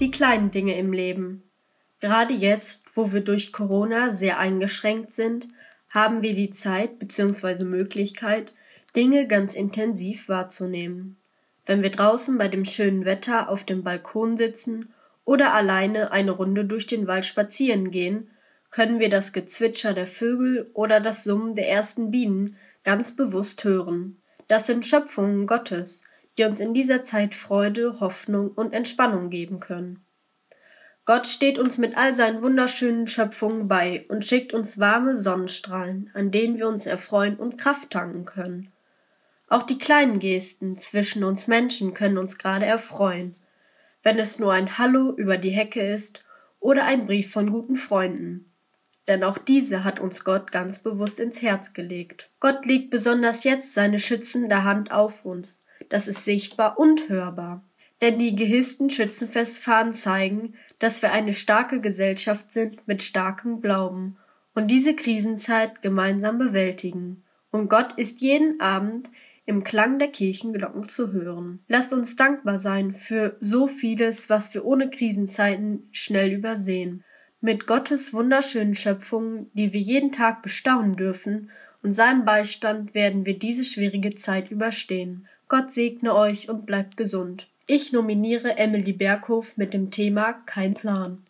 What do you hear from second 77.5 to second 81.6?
Gottes wunderschönen Schöpfungen, die wir jeden Tag bestaunen dürfen,